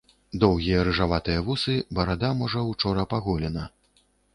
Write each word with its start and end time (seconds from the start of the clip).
Доўгія 0.43 0.79
рыжаватыя 0.87 1.45
вусы, 1.51 1.77
барада, 2.01 2.35
можа, 2.43 2.67
учора 2.75 3.09
паголена. 3.17 3.73